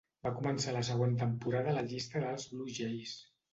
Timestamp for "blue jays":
2.55-3.17